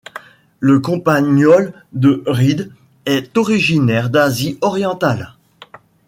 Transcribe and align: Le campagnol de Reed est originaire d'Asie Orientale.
Le 0.59 0.79
campagnol 0.79 1.73
de 1.93 2.23
Reed 2.25 2.71
est 3.05 3.37
originaire 3.37 4.09
d'Asie 4.09 4.57
Orientale. 4.61 5.35